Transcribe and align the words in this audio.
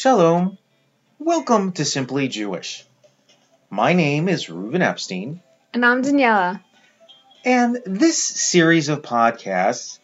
Shalom. 0.00 0.56
Welcome 1.18 1.72
to 1.72 1.84
Simply 1.84 2.28
Jewish. 2.28 2.86
My 3.68 3.92
name 3.92 4.30
is 4.30 4.46
Reuven 4.46 4.80
Epstein, 4.80 5.42
And 5.74 5.84
I'm 5.84 6.02
Daniela. 6.02 6.62
and 7.44 7.76
this 7.84 8.16
series 8.16 8.88
of 8.88 9.02
podcasts 9.02 9.98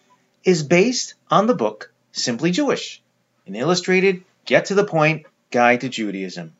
is 0.45 0.63
based 0.63 1.15
on 1.31 1.47
the 1.47 1.55
book 1.55 1.95
Simply 2.13 2.51
Jewish, 2.51 3.01
an 3.47 3.55
illustrated, 3.55 4.23
get 4.45 4.67
to 4.67 4.75
the 4.75 4.85
point 4.85 5.25
guide 5.51 5.81
to 5.81 5.89
Judaism. 5.89 6.53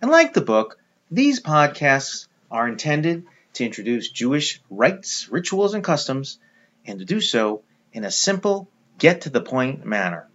And 0.00 0.12
like 0.12 0.32
the 0.32 0.40
book, 0.40 0.78
these 1.10 1.42
podcasts 1.42 2.28
are 2.52 2.68
intended 2.68 3.26
to 3.54 3.64
introduce 3.64 4.12
Jewish 4.12 4.62
rites, 4.70 5.28
rituals, 5.28 5.74
and 5.74 5.82
customs, 5.82 6.38
and 6.86 7.00
to 7.00 7.04
do 7.04 7.20
so 7.20 7.62
in 7.92 8.04
a 8.04 8.12
simple, 8.12 8.68
get 8.96 9.22
to 9.22 9.30
the 9.30 9.40
point 9.40 9.84
manner. 9.84 10.28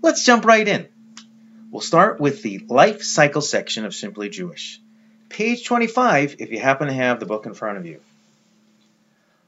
Let's 0.00 0.24
jump 0.24 0.44
right 0.44 0.68
in. 0.68 0.86
We'll 1.78 1.84
start 1.84 2.18
with 2.18 2.42
the 2.42 2.58
life 2.66 3.04
cycle 3.04 3.40
section 3.40 3.84
of 3.84 3.94
Simply 3.94 4.28
Jewish. 4.28 4.80
Page 5.28 5.64
25 5.64 6.34
if 6.40 6.50
you 6.50 6.58
happen 6.58 6.88
to 6.88 6.92
have 6.92 7.20
the 7.20 7.24
book 7.24 7.46
in 7.46 7.54
front 7.54 7.78
of 7.78 7.86
you. 7.86 8.00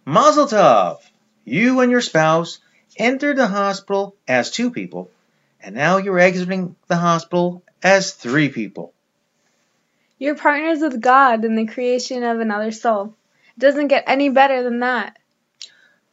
Mazel 0.05 0.47
Tov! 0.47 1.01
You 1.45 1.81
and 1.81 1.91
your 1.91 2.01
spouse 2.01 2.61
entered 2.97 3.37
the 3.37 3.49
hospital 3.49 4.15
as 4.29 4.53
two 4.53 4.71
people, 4.71 5.11
and 5.61 5.75
now 5.75 5.97
you're 5.97 6.21
exiting 6.21 6.77
the 6.87 6.95
hospital 6.95 7.65
as 7.83 8.13
three 8.13 8.49
people. 8.49 8.93
You're 10.17 10.37
partners 10.37 10.79
with 10.79 11.01
God 11.01 11.45
in 11.45 11.57
the 11.57 11.67
creation 11.67 12.23
of 12.23 12.39
another 12.39 12.71
soul. 12.71 13.17
It 13.57 13.61
doesn't 13.61 13.89
get 13.89 14.05
any 14.07 14.29
better 14.29 14.63
than 14.63 14.79
that. 14.79 15.19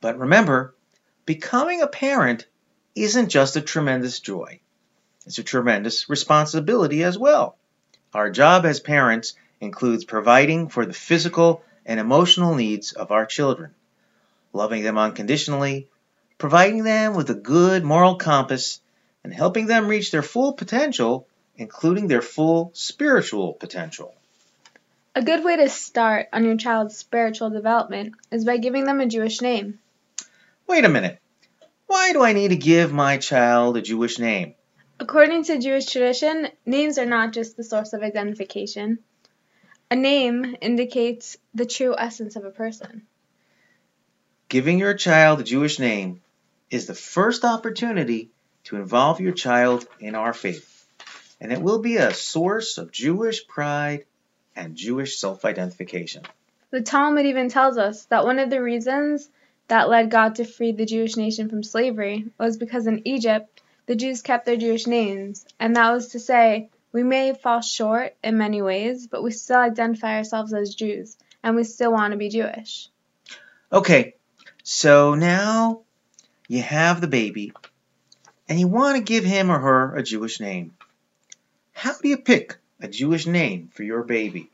But 0.01 0.17
remember, 0.17 0.73
becoming 1.27 1.83
a 1.83 1.87
parent 1.87 2.47
isn't 2.95 3.29
just 3.29 3.55
a 3.55 3.61
tremendous 3.61 4.19
joy, 4.19 4.61
it's 5.27 5.37
a 5.39 5.43
tremendous 5.43 6.09
responsibility 6.09 7.03
as 7.03 7.17
well. 7.17 7.57
Our 8.13 8.29
job 8.29 8.65
as 8.65 8.79
parents 8.79 9.33
includes 9.59 10.05
providing 10.05 10.69
for 10.69 10.85
the 10.85 10.93
physical 10.93 11.63
and 11.85 11.99
emotional 11.99 12.55
needs 12.55 12.93
of 12.93 13.11
our 13.11 13.25
children, 13.25 13.71
loving 14.53 14.83
them 14.83 14.97
unconditionally, 14.97 15.89
providing 16.37 16.83
them 16.85 17.13
with 17.13 17.29
a 17.29 17.35
good 17.35 17.83
moral 17.83 18.15
compass, 18.15 18.79
and 19.21 19.33
helping 19.33 19.67
them 19.67 19.89
reach 19.89 20.11
their 20.11 20.21
full 20.21 20.53
potential, 20.53 21.27
including 21.57 22.07
their 22.07 22.21
full 22.21 22.71
spiritual 22.73 23.51
potential. 23.51 24.15
A 25.13 25.21
good 25.21 25.43
way 25.43 25.57
to 25.57 25.67
start 25.67 26.27
on 26.31 26.45
your 26.45 26.55
child's 26.55 26.95
spiritual 26.95 27.49
development 27.49 28.15
is 28.31 28.45
by 28.45 28.57
giving 28.57 28.85
them 28.85 29.01
a 29.01 29.07
Jewish 29.07 29.41
name. 29.41 29.79
Wait 30.67 30.85
a 30.85 30.89
minute. 30.89 31.19
Why 31.87 32.13
do 32.13 32.23
I 32.23 32.31
need 32.31 32.49
to 32.49 32.55
give 32.55 32.93
my 32.93 33.17
child 33.17 33.75
a 33.75 33.81
Jewish 33.81 34.19
name? 34.19 34.53
According 34.99 35.43
to 35.43 35.59
Jewish 35.59 35.85
tradition, 35.85 36.47
names 36.65 36.97
are 36.97 37.05
not 37.05 37.31
just 37.31 37.55
the 37.55 37.63
source 37.63 37.93
of 37.93 38.01
identification. 38.01 38.99
A 39.91 39.95
name 39.95 40.55
indicates 40.59 41.37
the 41.53 41.67
true 41.67 41.95
essence 41.97 42.35
of 42.35 42.45
a 42.45 42.51
person. 42.51 43.03
Giving 44.49 44.79
your 44.79 44.95
child 44.95 45.39
a 45.39 45.43
Jewish 45.43 45.77
name 45.77 46.21
is 46.71 46.87
the 46.87 46.95
first 46.95 47.45
opportunity 47.45 48.31
to 48.65 48.77
involve 48.77 49.21
your 49.21 49.33
child 49.33 49.87
in 49.99 50.15
our 50.15 50.33
faith, 50.33 50.85
and 51.39 51.51
it 51.51 51.61
will 51.61 51.79
be 51.79 51.97
a 51.97 52.13
source 52.13 52.79
of 52.79 52.91
Jewish 52.91 53.47
pride 53.47 54.05
and 54.55 54.75
Jewish 54.75 55.19
self 55.19 55.45
identification. 55.45 56.23
The 56.71 56.81
Talmud 56.81 57.25
even 57.27 57.49
tells 57.49 57.77
us 57.77 58.05
that 58.05 58.25
one 58.25 58.39
of 58.39 58.49
the 58.49 58.61
reasons 58.61 59.29
that 59.67 59.89
led 59.89 60.09
God 60.09 60.35
to 60.35 60.43
free 60.43 60.71
the 60.71 60.85
Jewish 60.85 61.15
nation 61.15 61.49
from 61.49 61.61
slavery 61.61 62.25
was 62.39 62.57
because 62.57 62.87
in 62.87 63.07
Egypt 63.07 63.61
the 63.87 63.95
Jews 63.95 64.21
kept 64.21 64.45
their 64.45 64.57
Jewish 64.57 64.85
names, 64.85 65.45
and 65.59 65.75
that 65.75 65.91
was 65.91 66.09
to 66.09 66.19
say, 66.19 66.69
we 66.91 67.03
may 67.03 67.33
fall 67.33 67.61
short 67.61 68.15
in 68.23 68.37
many 68.37 68.61
ways, 68.61 69.07
but 69.07 69.23
we 69.23 69.31
still 69.31 69.57
identify 69.57 70.17
ourselves 70.17 70.53
as 70.53 70.75
Jews, 70.75 71.17
and 71.41 71.55
we 71.55 71.63
still 71.63 71.91
want 71.91 72.11
to 72.11 72.17
be 72.17 72.29
Jewish. 72.29 72.89
Okay, 73.71 74.15
so 74.63 75.15
now 75.15 75.81
you 76.47 76.61
have 76.61 77.01
the 77.01 77.07
baby, 77.07 77.53
and 78.47 78.59
you 78.59 78.67
want 78.67 78.97
to 78.97 79.03
give 79.03 79.23
him 79.23 79.49
or 79.49 79.59
her 79.59 79.95
a 79.95 80.03
Jewish 80.03 80.39
name. 80.39 80.73
How 81.71 81.93
do 81.93 82.07
you 82.09 82.17
pick 82.17 82.57
a 82.81 82.87
Jewish 82.87 83.25
name 83.25 83.69
for 83.73 83.83
your 83.83 84.03
baby? 84.03 84.49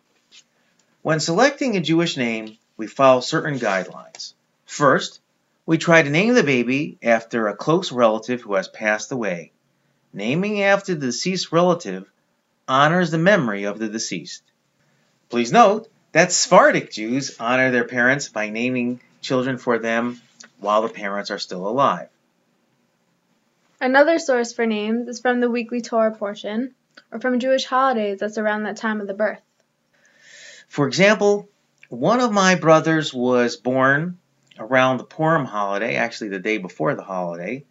When 1.01 1.19
selecting 1.19 1.75
a 1.75 1.81
Jewish 1.81 2.17
name, 2.17 2.57
we 2.77 2.87
follow 2.87 3.21
certain 3.21 3.59
guidelines. 3.59 4.33
First, 4.65 5.21
we 5.65 5.77
try 5.77 6.01
to 6.01 6.09
name 6.09 6.33
the 6.33 6.43
baby 6.43 6.97
after 7.01 7.47
a 7.47 7.55
close 7.55 7.91
relative 7.91 8.41
who 8.41 8.55
has 8.55 8.67
passed 8.67 9.11
away. 9.11 9.51
Naming 10.11 10.61
after 10.61 10.93
the 10.93 11.07
deceased 11.07 11.51
relative 11.51 12.09
honors 12.67 13.11
the 13.11 13.17
memory 13.17 13.63
of 13.63 13.79
the 13.79 13.87
deceased. 13.87 14.43
Please 15.29 15.51
note 15.51 15.89
that 16.11 16.31
Sephardic 16.31 16.91
Jews 16.91 17.37
honor 17.39 17.71
their 17.71 17.85
parents 17.85 18.29
by 18.29 18.49
naming 18.49 18.99
children 19.21 19.57
for 19.57 19.79
them 19.79 20.21
while 20.59 20.81
the 20.81 20.89
parents 20.89 21.31
are 21.31 21.39
still 21.39 21.67
alive. 21.67 22.09
Another 23.81 24.19
source 24.19 24.53
for 24.53 24.65
names 24.65 25.07
is 25.07 25.19
from 25.19 25.39
the 25.39 25.49
weekly 25.49 25.81
Torah 25.81 26.15
portion, 26.15 26.73
or 27.11 27.19
from 27.19 27.39
Jewish 27.39 27.65
holidays 27.65 28.19
that's 28.19 28.37
around 28.37 28.63
that 28.63 28.77
time 28.77 29.01
of 29.01 29.07
the 29.07 29.13
birth. 29.13 29.41
For 30.67 30.87
example, 30.87 31.49
one 31.89 32.19
of 32.19 32.31
my 32.31 32.55
brothers 32.55 33.13
was 33.13 33.57
born 33.57 34.19
around 34.57 34.97
the 34.97 35.03
Purim 35.03 35.45
holiday, 35.45 35.95
actually 35.95 36.29
the 36.29 36.39
day 36.39 36.57
before 36.57 36.95
the 36.95 37.03
holiday, 37.03 37.65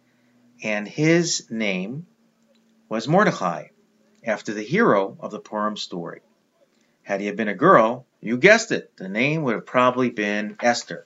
and 0.63 0.87
his 0.87 1.47
name 1.49 2.05
was 2.89 3.07
Mordechai, 3.07 3.67
after 4.25 4.53
the 4.53 4.63
hero 4.63 5.17
of 5.19 5.31
the 5.31 5.39
Purim 5.39 5.77
story. 5.77 6.21
Had 7.03 7.21
he 7.21 7.29
been 7.31 7.49
a 7.49 7.55
girl, 7.55 8.05
you 8.21 8.37
guessed 8.37 8.71
it, 8.71 8.95
the 8.95 9.09
name 9.09 9.43
would 9.43 9.55
have 9.55 9.65
probably 9.65 10.09
been 10.09 10.55
Esther. 10.61 11.05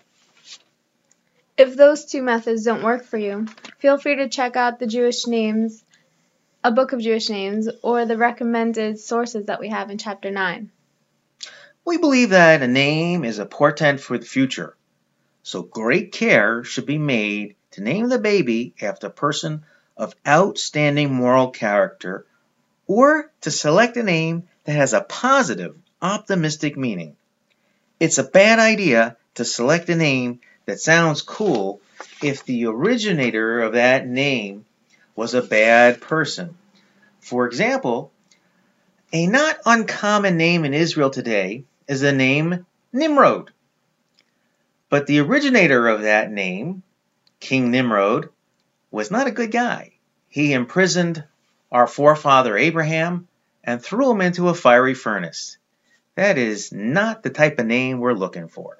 If 1.58 1.76
those 1.76 2.06
two 2.06 2.22
methods 2.22 2.64
don't 2.64 2.84
work 2.84 3.04
for 3.04 3.18
you, 3.18 3.48
feel 3.80 3.98
free 3.98 4.18
to 4.18 4.30
check 4.30 4.56
out 4.56 4.78
the 4.78 4.86
Jewish 4.86 5.26
names, 5.26 5.84
a 6.64 6.72
book 6.72 6.94
of 6.94 7.00
Jewish 7.00 7.30
names, 7.30 7.68
or 7.82 8.06
the 8.06 8.18
recommended 8.18 9.00
sources 9.00 9.48
that 9.48 9.60
we 9.60 9.70
have 9.70 9.90
in 9.90 9.98
chapter 9.98 10.30
9. 10.30 10.70
We 11.84 11.98
believe 11.98 12.30
that 12.30 12.62
a 12.62 12.68
name 12.68 13.24
is 13.24 13.40
a 13.40 13.46
portent 13.48 14.00
for 14.00 14.20
the 14.20 14.26
future, 14.26 14.77
so 15.48 15.62
great 15.62 16.12
care 16.12 16.66
should 16.66 16.86
be 16.86 16.98
made 16.98 17.56
to 17.72 17.82
name 17.82 18.10
the 18.10 18.20
baby 18.20 18.74
after 18.82 19.08
a 19.08 19.10
person 19.10 19.64
of 19.96 20.14
outstanding 20.28 21.14
moral 21.14 21.52
character 21.52 22.26
or 22.86 23.32
to 23.40 23.50
select 23.50 23.96
a 23.96 24.04
name 24.04 24.44
that 24.66 24.74
has 24.74 24.92
a 24.92 25.00
positive, 25.00 25.74
optimistic 26.02 26.76
meaning. 26.76 27.16
It's 27.98 28.18
a 28.18 28.26
bad 28.26 28.60
idea 28.60 29.16
to 29.36 29.46
select 29.46 29.88
a 29.88 29.96
name 29.96 30.42
that 30.66 30.82
sounds 30.82 31.22
cool 31.22 31.80
if 32.22 32.44
the 32.44 32.66
originator 32.66 33.62
of 33.62 33.72
that 33.72 34.06
name 34.06 34.66
was 35.16 35.34
a 35.34 35.42
bad 35.42 36.02
person. 36.02 36.58
For 37.22 37.48
example, 37.48 38.12
a 39.14 39.28
not 39.28 39.60
uncommon 39.66 40.36
name 40.36 40.66
in 40.66 40.74
Israel 40.74 41.10
today 41.10 41.64
is 41.88 42.02
the 42.02 42.12
name 42.12 42.66
Nimrod. 42.92 43.52
But 44.90 45.08
the 45.08 45.20
originator 45.20 45.88
of 45.88 46.04
that 46.04 46.32
name, 46.32 46.84
King 47.40 47.72
Nimrod, 47.72 48.30
was 48.90 49.12
not 49.12 49.28
a 49.28 49.32
good 49.32 49.52
guy. 49.52 49.94
He 50.30 50.54
imprisoned 50.54 51.24
our 51.72 51.88
forefather 51.88 52.58
Abraham 52.58 53.28
and 53.64 53.82
threw 53.82 54.12
him 54.12 54.22
into 54.22 54.48
a 54.48 54.54
fiery 54.54 54.94
furnace. 54.94 55.58
That 56.16 56.38
is 56.38 56.72
not 56.72 57.22
the 57.22 57.30
type 57.30 57.60
of 57.60 57.66
name 57.66 58.00
we're 58.00 58.14
looking 58.14 58.48
for. 58.48 58.78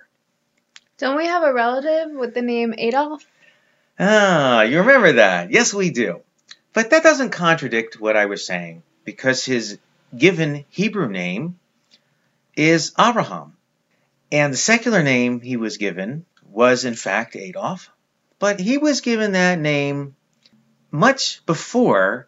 Don't 0.98 1.18
we 1.18 1.28
have 1.28 1.44
a 1.44 1.54
relative 1.54 2.12
with 2.12 2.34
the 2.34 2.42
name 2.42 2.74
Adolf? 2.78 3.24
Ah, 4.00 4.62
you 4.62 4.80
remember 4.80 5.14
that. 5.14 5.52
Yes, 5.52 5.74
we 5.74 5.90
do. 5.90 6.22
But 6.74 6.92
that 6.92 7.04
doesn't 7.04 7.32
contradict 7.32 8.00
what 8.00 8.16
I 8.16 8.28
was 8.28 8.46
saying, 8.46 8.84
because 9.04 9.44
his 9.44 9.78
given 10.16 10.64
Hebrew 10.70 11.10
name 11.10 11.60
is 12.56 12.94
Abraham. 12.98 13.57
And 14.32 14.54
the 14.54 14.58
secular 14.58 15.04
name 15.04 15.40
he 15.40 15.58
was 15.58 15.78
given 15.78 16.26
was, 16.44 16.86
in 16.86 16.96
fact, 16.96 17.36
Adolf. 17.36 17.90
But 18.40 18.60
he 18.60 18.78
was 18.78 19.02
given 19.02 19.32
that 19.32 19.60
name 19.60 20.16
much 20.92 21.46
before 21.46 22.28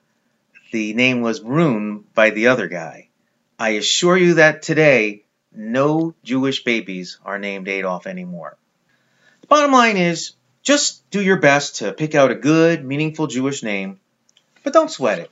the 0.71 0.93
name 0.93 1.21
was 1.21 1.41
ruined 1.41 2.13
by 2.13 2.29
the 2.29 2.47
other 2.47 2.67
guy. 2.67 3.09
I 3.57 3.71
assure 3.71 4.17
you 4.17 4.35
that 4.35 4.61
today, 4.61 5.25
no 5.51 6.13
Jewish 6.23 6.63
babies 6.63 7.19
are 7.25 7.39
named 7.39 7.67
Adolf 7.67 8.07
anymore. 8.07 8.57
The 9.41 9.47
bottom 9.47 9.71
line 9.71 9.97
is 9.97 10.33
just 10.61 11.09
do 11.09 11.21
your 11.21 11.39
best 11.39 11.77
to 11.77 11.91
pick 11.91 12.15
out 12.15 12.31
a 12.31 12.35
good, 12.35 12.85
meaningful 12.85 13.27
Jewish 13.27 13.63
name, 13.63 13.99
but 14.63 14.73
don't 14.73 14.91
sweat 14.91 15.19
it. 15.19 15.31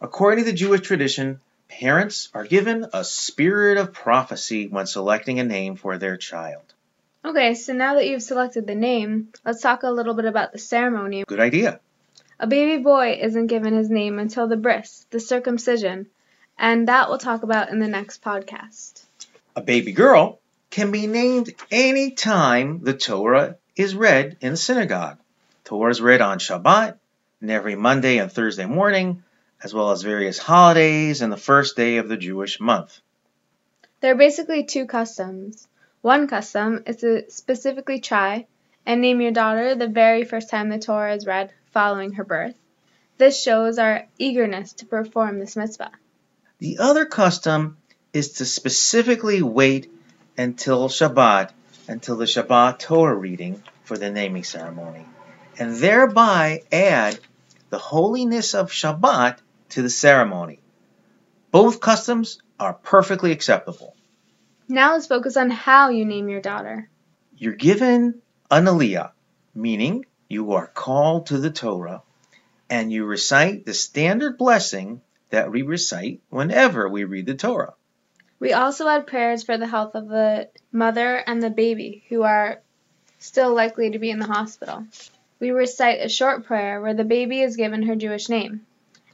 According 0.00 0.44
to 0.44 0.50
the 0.50 0.56
Jewish 0.56 0.80
tradition, 0.80 1.40
parents 1.68 2.28
are 2.34 2.44
given 2.44 2.86
a 2.92 3.04
spirit 3.04 3.78
of 3.78 3.92
prophecy 3.92 4.66
when 4.66 4.86
selecting 4.86 5.38
a 5.38 5.44
name 5.44 5.76
for 5.76 5.98
their 5.98 6.16
child. 6.16 6.62
Okay, 7.24 7.54
so 7.54 7.72
now 7.72 7.94
that 7.94 8.06
you've 8.06 8.22
selected 8.22 8.66
the 8.66 8.74
name, 8.74 9.28
let's 9.44 9.60
talk 9.60 9.82
a 9.82 9.90
little 9.90 10.14
bit 10.14 10.24
about 10.24 10.52
the 10.52 10.58
ceremony. 10.58 11.24
Good 11.26 11.40
idea. 11.40 11.80
A 12.40 12.46
baby 12.46 12.82
boy 12.82 13.18
isn't 13.20 13.48
given 13.48 13.74
his 13.74 13.90
name 13.90 14.18
until 14.18 14.46
the 14.46 14.56
bris, 14.56 15.06
the 15.10 15.20
circumcision, 15.20 16.06
and 16.56 16.88
that 16.88 17.08
we'll 17.08 17.18
talk 17.18 17.42
about 17.42 17.70
in 17.70 17.80
the 17.80 17.88
next 17.88 18.22
podcast. 18.22 19.02
A 19.56 19.60
baby 19.60 19.92
girl 19.92 20.38
can 20.70 20.90
be 20.90 21.06
named 21.06 21.52
any 21.70 22.12
time 22.12 22.80
the 22.82 22.94
Torah 22.94 23.56
is 23.74 23.94
read 23.94 24.36
in 24.40 24.52
the 24.52 24.56
synagogue. 24.56 25.18
Torah 25.64 25.90
is 25.90 26.00
read 26.00 26.20
on 26.20 26.38
Shabbat 26.38 26.96
and 27.40 27.50
every 27.50 27.74
Monday 27.74 28.18
and 28.18 28.30
Thursday 28.30 28.66
morning, 28.66 29.22
as 29.62 29.74
well 29.74 29.90
as 29.90 30.02
various 30.02 30.38
holidays 30.38 31.22
and 31.22 31.32
the 31.32 31.36
first 31.36 31.76
day 31.76 31.96
of 31.96 32.08
the 32.08 32.16
Jewish 32.16 32.60
month. 32.60 33.00
There 34.00 34.12
are 34.12 34.18
basically 34.18 34.64
two 34.64 34.86
customs. 34.86 35.66
One 36.00 36.28
custom 36.28 36.84
is 36.86 36.96
to 36.98 37.30
specifically 37.30 38.00
try 38.00 38.46
and 38.86 39.00
name 39.00 39.20
your 39.20 39.32
daughter 39.32 39.74
the 39.74 39.88
very 39.88 40.24
first 40.24 40.48
time 40.48 40.68
the 40.68 40.78
Torah 40.78 41.14
is 41.14 41.26
read 41.26 41.52
following 41.72 42.12
her 42.12 42.24
birth. 42.24 42.54
This 43.18 43.42
shows 43.42 43.78
our 43.78 44.06
eagerness 44.16 44.74
to 44.74 44.86
perform 44.86 45.40
this 45.40 45.56
mitzvah. 45.56 45.90
The 46.60 46.78
other 46.78 47.04
custom 47.04 47.78
is 48.12 48.34
to 48.34 48.44
specifically 48.44 49.42
wait 49.42 49.92
until 50.36 50.88
Shabbat, 50.88 51.50
until 51.88 52.16
the 52.16 52.26
Shabbat 52.26 52.78
Torah 52.78 53.14
reading 53.14 53.62
for 53.82 53.98
the 53.98 54.10
naming 54.10 54.44
ceremony, 54.44 55.04
and 55.58 55.76
thereby 55.76 56.62
add 56.70 57.18
the 57.70 57.78
holiness 57.78 58.54
of 58.54 58.70
Shabbat 58.70 59.38
to 59.70 59.82
the 59.82 59.90
ceremony. 59.90 60.60
Both 61.50 61.80
customs 61.80 62.40
are 62.58 62.74
perfectly 62.74 63.32
acceptable. 63.32 63.94
Now 64.68 64.92
let's 64.92 65.06
focus 65.06 65.36
on 65.36 65.50
how 65.50 65.90
you 65.90 66.04
name 66.04 66.28
your 66.28 66.42
daughter. 66.42 66.90
You're 67.36 67.54
given 67.54 68.20
an 68.50 68.64
aliyah, 68.64 69.12
meaning 69.54 70.04
you 70.28 70.52
are 70.52 70.66
called 70.66 71.26
to 71.26 71.38
the 71.38 71.50
Torah, 71.50 72.02
and 72.68 72.92
you 72.92 73.04
recite 73.04 73.64
the 73.64 73.72
standard 73.72 74.36
blessing 74.36 75.00
that 75.30 75.50
we 75.50 75.62
recite 75.62 76.20
whenever 76.28 76.88
we 76.88 77.04
read 77.04 77.26
the 77.26 77.34
Torah. 77.34 77.74
We 78.40 78.52
also 78.52 78.86
add 78.86 79.06
prayers 79.06 79.42
for 79.42 79.58
the 79.58 79.66
health 79.66 79.94
of 79.94 80.08
the 80.08 80.48
mother 80.70 81.16
and 81.16 81.42
the 81.42 81.50
baby 81.50 82.04
who 82.08 82.22
are 82.22 82.60
still 83.18 83.54
likely 83.54 83.90
to 83.90 83.98
be 83.98 84.10
in 84.10 84.18
the 84.18 84.26
hospital. 84.26 84.84
We 85.40 85.50
recite 85.50 86.00
a 86.00 86.08
short 86.08 86.46
prayer 86.46 86.80
where 86.80 86.94
the 86.94 87.04
baby 87.04 87.40
is 87.40 87.56
given 87.56 87.84
her 87.84 87.96
Jewish 87.96 88.28
name. 88.28 88.66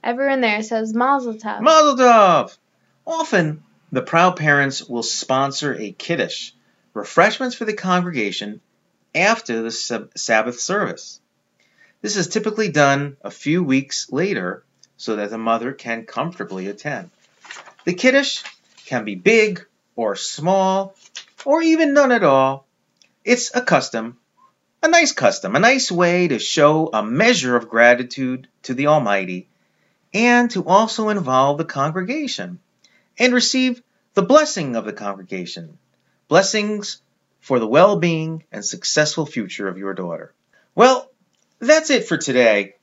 Everyone 0.05 0.43
there 0.43 0.63
says 0.63 0.93
Mazel 0.93 1.33
Tov. 1.33 1.63
Mazel 1.63 1.97
Tov! 1.97 2.59
Often, 3.07 3.63
the 3.91 4.03
proud 4.03 4.37
parents 4.37 4.85
will 4.85 5.03
sponsor 5.03 5.75
a 5.75 5.93
kiddush, 5.93 6.53
refreshments 6.93 7.57
for 7.57 7.65
the 7.65 7.73
congregation 7.73 8.61
after 9.15 9.63
the 9.63 9.71
Sabbath 9.71 10.61
service. 10.61 11.21
This 12.03 12.19
is 12.19 12.29
typically 12.29 12.69
done 12.69 13.17
a 13.23 13.31
few 13.31 13.65
weeks 13.65 14.13
later 14.13 14.63
so 14.99 15.17
that 15.17 15.31
the 15.31 15.39
mother 15.39 15.73
can 15.73 16.05
comfortably 16.05 16.67
attend. 16.67 17.11
The 17.87 17.95
kiddush 17.95 18.43
can 18.85 19.07
be 19.07 19.15
big 19.15 19.65
or 19.97 20.17
small 20.17 20.95
or 21.47 21.63
even 21.63 21.95
none 21.95 22.13
at 22.13 22.25
all. 22.25 22.67
It's 23.25 23.57
a 23.57 23.63
custom, 23.63 24.19
a 24.83 24.89
nice 24.89 25.13
custom, 25.13 25.57
a 25.57 25.61
nice 25.61 25.91
way 25.91 26.29
to 26.29 26.39
show 26.39 26.91
a 26.93 27.03
measure 27.03 27.57
of 27.57 27.71
gratitude 27.71 28.49
to 28.65 28.75
the 28.75 28.89
Almighty 28.89 29.49
and 30.15 30.51
to 30.53 30.65
also 30.65 31.09
involve 31.09 31.59
the 31.59 31.65
congregation 31.65 32.61
and 33.19 33.35
receive 33.35 33.83
the 34.15 34.23
blessing 34.23 34.77
of 34.77 34.85
the 34.85 34.93
congregation. 34.93 35.77
Blessings 36.29 37.03
for 37.41 37.59
the 37.59 37.67
well 37.67 37.99
being 37.99 38.45
and 38.51 38.65
successful 38.65 39.27
future 39.27 39.69
of 39.69 39.77
your 39.77 39.93
daughter. 39.93 40.33
Well, 40.75 41.11
that's 41.59 41.91
it 41.91 42.07
for 42.09 42.17
today. 42.17 42.77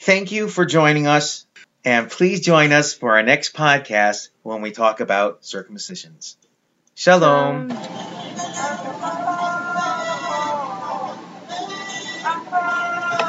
Thank 0.00 0.32
you 0.32 0.48
for 0.48 0.64
joining 0.64 1.06
us, 1.06 1.46
and 1.84 2.10
please 2.10 2.40
join 2.40 2.72
us 2.72 2.94
for 2.94 3.16
our 3.16 3.22
next 3.22 3.54
podcast 3.54 4.30
when 4.42 4.62
we 4.62 4.70
talk 4.70 5.00
about 5.00 5.42
circumcisions. 5.42 6.36
Shalom. 6.94 7.70